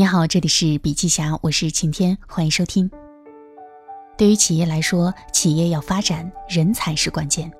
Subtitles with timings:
[0.00, 2.90] 你好，这里是笔记侠，我是晴天，欢迎收听。
[4.16, 7.52] 对于企业来说，企业要发展，人才是关键。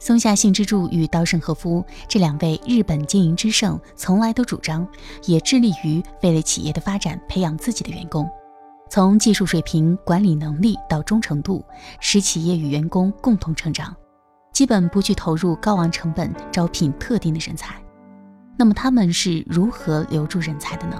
[0.00, 4.88] 松下幸之助与稻盛和夫这两位日本经营之圣，从来都主张，
[5.26, 8.26] 也致力于为了企业的发展培养自己的员工，
[8.88, 11.62] 从技术水平、管理能力到忠诚度，
[12.00, 13.94] 使企业与员工共同成长，
[14.54, 17.74] 基本不去投入高昂成本招聘特定的人才。
[18.56, 20.98] 那么他们是如何留住人才的呢？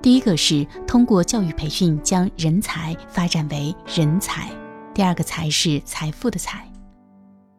[0.00, 4.48] 第一个是通过教育培训将人才发展为人才，
[4.94, 6.64] 第二个才是财富的财。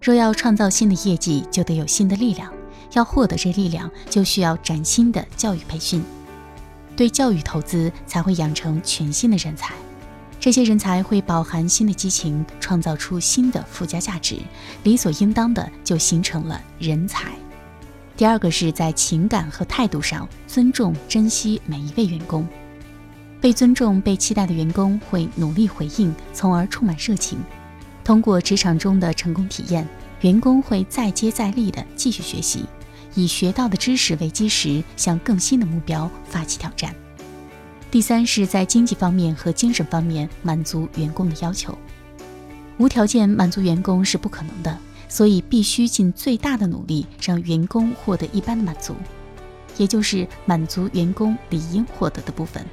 [0.02, 2.52] 若要创造新的业绩，就得有新的力量，
[2.94, 6.02] 要获得这力量，就需要崭新的教育培训。
[6.96, 9.74] 对教育投资，才会养成全新的人才。
[10.40, 14.38] 这些人才会饱含新的激情，创造出新的附加价值，
[14.84, 17.34] 理所应当的就形成了人才。
[18.20, 22.46] 第二个是在情感和态度上尊重、珍惜每一位员工。
[23.40, 27.40] 被尊重、被期待的员工会努力回应，从而充满热情。
[28.04, 29.88] 通过职场中的成功体验，
[30.20, 32.66] 员工会再接再厉地继续学习，
[33.16, 36.94] 以学到的知识为基石，向更新的目标发起挑战。
[37.90, 41.74] 第三是在经济方面和精神方面满足员工的要求。
[42.80, 44.78] 无条件满足员工是不可能的。
[45.10, 48.96] 所以必须尽最大的努力，让员工获得一般的满足，
[49.76, 52.66] 也就是满足员工理应获得的部分。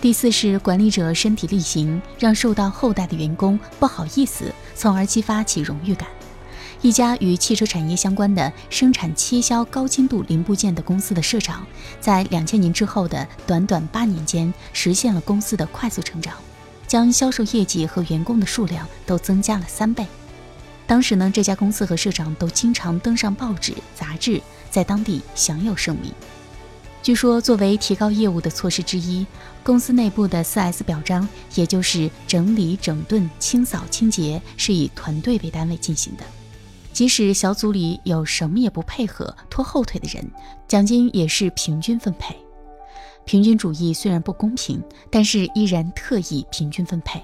[0.00, 6.08] 第四是管理者身体力行，让受到厚待的员工不好意思，从而激发起荣誉感。
[6.80, 11.64] 一家与汽车产业相关的生产切削高精度零部件的公司的社长，
[12.00, 16.34] 在两千年之后的短短八年间，实现了公司的快速成长，
[16.88, 20.04] 将销售业绩和员工的数量都增加了三倍。
[20.92, 26.12] 当时呢，这家公司和社长都经常登上报纸、杂志，在当地享有盛名。
[27.02, 29.26] 据说，作为提高业务的措施之一，
[29.64, 36.24] 公司内部的 4S 表彰，也就是整理、整顿、清扫、清洁，是以团队为单位进行的。
[36.92, 40.30] 即使小组里有什么也不配合、拖后腿的人，
[40.68, 42.36] 奖金也是平均分配。
[43.24, 47.22] 平均主义虽然不公平，但是依然特意平均分配。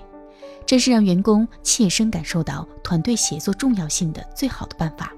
[0.67, 5.13] 这是让员工切身感受到团队协作重要性的最好的办法。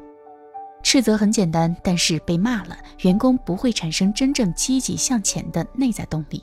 [0.82, 6.42] 斥责很简单，但是被骂了，员工不会产生真正积极向前的内在动力，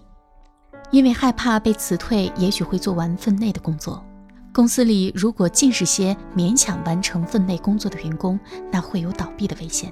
[0.92, 4.06] 因为害怕被辞退，也许会做完分内的工作。
[4.54, 8.40] 公司里如果尽是些勉强完成分内工作的员工，
[8.72, 9.92] 那会有倒闭的危险。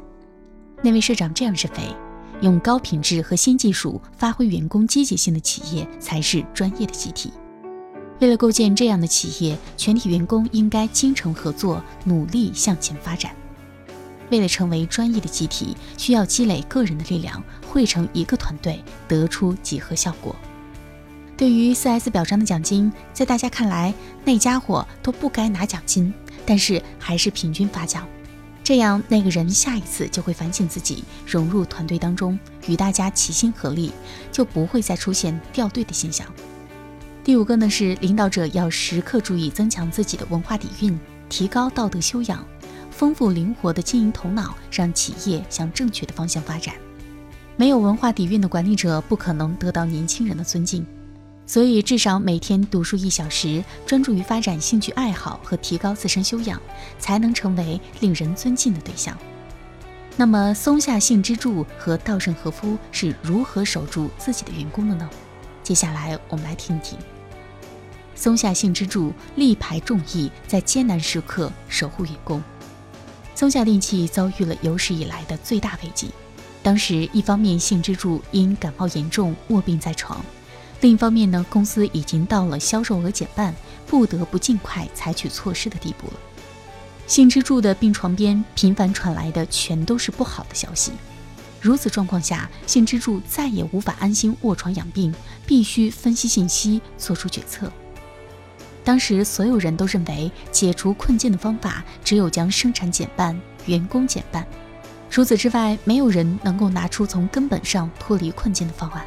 [0.84, 1.96] 那位社长这样认为：
[2.42, 7.32] 用高品质和新技术发挥员工积极性的企业，才是专业的集体。
[8.20, 13.36] 为了构建这样的企业，全体员工应该精诚合作，努力向前发展。
[14.31, 20.36] 为了成为专业的集体，需要积累个人的力量，汇成一个团队，得出几何效果。
[21.38, 23.94] 对于 4S 表彰的奖金，在大家看来，
[24.24, 26.14] 那家伙都不该拿奖金，
[26.46, 28.08] 但是还是平均发奖，
[28.64, 33.92] 这样那个人下一次就会反省自己，融入团队当中，与大家齐心合力，
[34.32, 36.26] 就不会再出现掉队的现象。
[37.25, 40.96] 第五个呢是领导者要时刻注意增强自己的文化底蕴，
[41.28, 42.46] 提高道德修养，
[42.91, 46.75] 丰富灵活的经营头脑，让企业向正确的方向发展。
[47.58, 50.85] 没有文化底蕴的管理者不可能得到年轻人的尊敬，
[51.47, 56.62] 所以至少每天读书一小时，专注于发展兴趣爱好和提高自身修养，
[57.00, 59.18] 才能成为令人尊敬的对象。
[60.16, 65.09] 那么松下幸之助和稻盛和夫是如何守住自己的员工的呢？
[65.66, 66.96] 接下来我们来听一听。
[68.14, 72.42] 松下幸之助力排众议，在艰难时刻守护员工。
[73.34, 76.12] 松下电器遭遇了有史以来的最大危机。
[76.62, 80.24] 当时，一方面幸之助因感冒严重卧病在床，
[80.81, 83.52] 另一方面呢，公司已经到了销售额减半，
[83.88, 86.14] 不得不尽快采取措施的地步了。
[87.08, 90.92] 幸之助的病床边频繁传来的全都是不好的消息。
[91.66, 95.12] 如此状况下，幸之助再也无法安心卧床养病，
[95.48, 97.72] 必须分析信息，做出决策。
[98.84, 103.35] 当时所有人都认为解除困境的方法只有将生产减半、
[103.66, 104.46] 员工减半，
[105.09, 109.03] 除此之外，没有人能够拿出从根本上脱离困境的方案。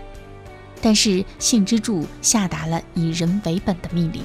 [0.82, 4.24] 但是信之助下达了以人为本的命令。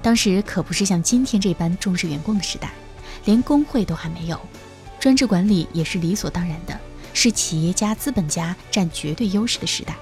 [0.00, 2.72] 当时可不是像今天这般重视员工的时代，
[3.26, 4.40] 连工会都还没有，
[4.98, 6.79] 专制管理也是理所当然的，
[7.12, 9.96] 是企业家、资本家占绝对优势的时代。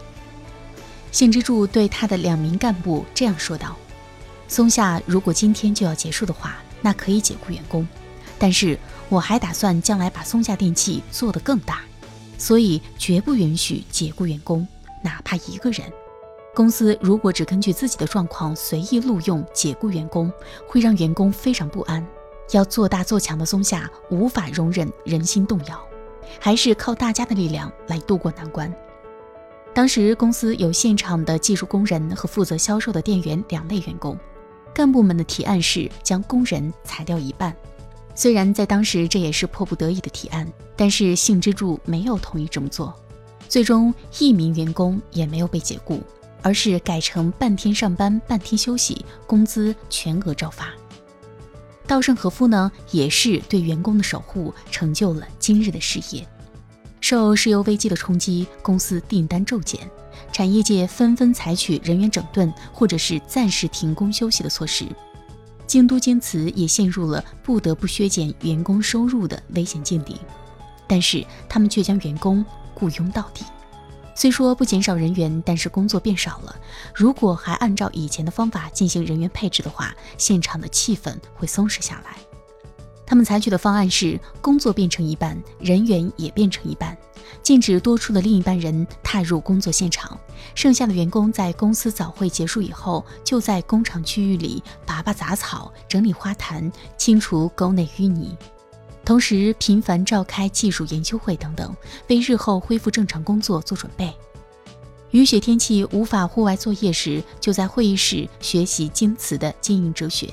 [1.10, 3.76] 信之助对他的两名干部这样说道。
[4.46, 7.86] 松下如果今天就要结束的话，那可以解雇员工，
[8.38, 8.78] 但是
[9.08, 11.82] 我还打算将来把松下电器做得更大，
[12.38, 14.66] 所以绝不允许解雇员工，
[15.02, 15.82] 哪怕一个人。
[16.54, 20.32] 公司如果只根据自己的状况随意录用、解雇员工，
[20.66, 22.04] 会让员工非常不安。
[22.52, 25.87] 要做大做强的松下，无法容忍人心动摇，
[26.40, 28.72] 还是靠大家的力量来渡过难关。
[29.74, 34.18] 当时公司有现场的技术工人和负责销售的店员两类员工，
[34.74, 37.54] 干部们的提案是将工人裁掉一半。
[38.14, 42.94] 虽然在当时这也是迫不得已的提案，但是幸之助没有同意这么做。
[43.48, 46.02] 最终一名员工也没有被解雇。
[46.40, 50.68] 而是改成半天上班，半天休息，工资全额照发。
[51.88, 56.24] 稻盛和夫呢，也是对员工的守护，成就了今日的事业。
[57.00, 59.90] 受石油危机的冲击，公司订单骤减，
[60.30, 64.84] 产业界纷纷采取人员整顿或者是暂时停工休息的措施。
[65.66, 70.16] 京都京瓷也陷入了不得不削减员工收入的危险境地，
[70.86, 72.44] 但是他们却将员工
[72.74, 73.44] 雇佣到底。
[74.18, 76.56] 虽说不减少人员，但是工作变少了。
[76.92, 82.16] 如果还按照以前的方法进行人员配置的话，现场的气氛会松弛下来。
[83.06, 86.98] 他们采取的方案是：工作变成一半，人员也变成一半，
[87.44, 90.18] 禁止多出的另一半人踏入工作现场。
[90.52, 98.36] 剩下的员工在公司早会结束以后，就在工厂区域里拔拔杂草、整理花坛、清除沟内淤泥。
[99.08, 101.74] 同时，频繁召开技术研究会等等，
[102.08, 104.14] 为日后恢复正常工作做准备。
[105.12, 110.30] 雨雪天气无法户外作业时，就在会议室学习京瓷的经营哲学。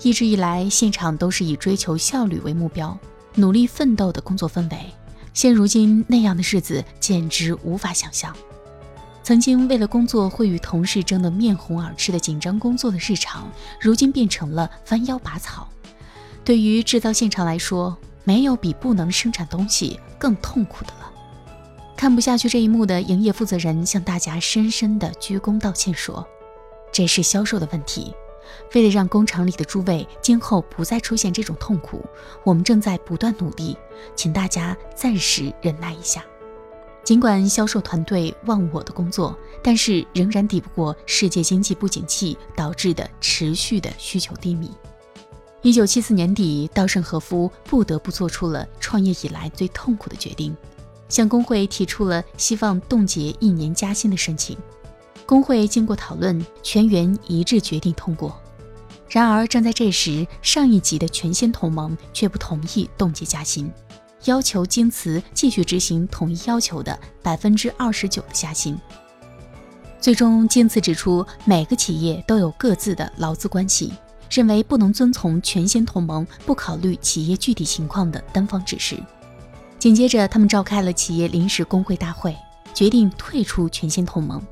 [0.00, 2.98] 一直以来，现场都是以追求效率为目标，
[3.34, 4.78] 努力奋斗的工作氛围。
[5.34, 8.34] 现如今那样的日子简直无法想象。
[9.22, 13.46] 曾经为了工作会与同事争得面红耳赤的紧张工作的日常，
[13.78, 15.68] 如今变成了弯腰拔草。
[16.46, 21.12] 对于制造现场来说，没有比不能生产东西更痛苦的了。
[21.96, 26.24] 看不下去这一幕的营业负责人向大家深深的鞠躬道歉说
[26.92, 28.14] ：“这是销售的问题。
[28.76, 32.06] 为了让工厂里的诸位今后不再出现这种痛苦，
[32.44, 33.76] 我们正在不断努力，
[34.14, 36.24] 请大家暂时忍耐一下。
[37.02, 44.70] 尽管销售团队忘我的工作，但是仍然抵不过世界经济不景气导致的持续的需求低迷。”
[45.62, 50.56] 一九七四年底，稻盛和夫不得不做出了创业以来最痛苦的决定，
[51.08, 54.56] 向工会提出了希望冻结一年加薪的申请。
[55.24, 58.40] 工会经过讨论，全员一致决定通过。
[59.08, 63.68] 然而，正在这时，上一级的全先同盟却不同意冻结加薪，
[64.24, 68.78] 要求京瓷继续执行统一要求的百分之二十九的加薪。
[70.00, 73.92] 最终，京瓷指出，每个企业都有各自的劳资关系。
[74.30, 78.98] 认为不能遵从全先同盟不考虑企业具体情况的单方指示。
[79.78, 82.36] 紧接着，他们召开了企业临时工会大会，
[82.74, 84.42] 决定退出全先同盟。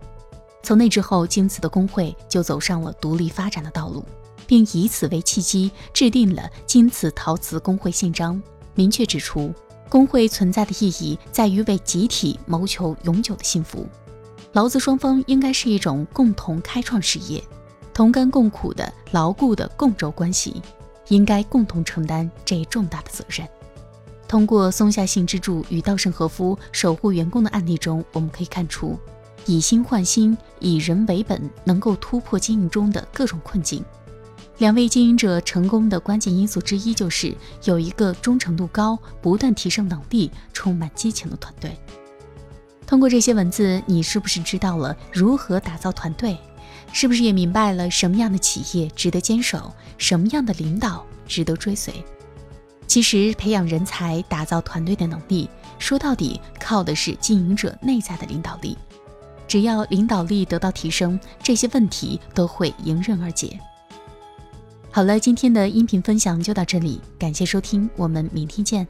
[0.62, 4.04] 从那之后，京瓷的工会就走上了独立发展的道路，
[4.46, 8.36] 并以此为契机，制定了《京瓷陶瓷工会宪章》，
[8.74, 9.52] 明确指出，
[9.88, 13.86] 工会存在的意义在于为集体谋求永久的幸福，
[14.52, 17.42] 劳资双方应该是一种共同开创事业。
[17.94, 20.60] 同甘共苦的牢固的共轴关系，
[21.08, 23.48] 应该共同承担这一重大的责任。
[24.26, 28.98] 通过松下幸之助与稻盛和夫守护员工的案例中，我们可以看出，
[29.46, 33.84] 以心换心、以人为本，能够突破经营中的各种困境。
[34.58, 37.32] 两位经营者成功的关键因素之一，就是
[37.64, 41.76] 有一个忠诚度高、不断提升能力、充满激情的团队。
[42.86, 46.36] 通过这些文字，你是不是知道了如何打造团队？
[46.94, 51.92] 是不是也明白了什么样的企业值得坚守，什么样的领导值得追随？
[52.86, 58.78] 其实，培养人才、打造团队的能力，说到底靠的是经营者内在的领导力。
[59.48, 63.58] 只要领导力得到提升，这些问题都会迎刃而解。
[64.92, 68.86] 好了，今天的音频分享就到这里，感谢收听，我们明天见。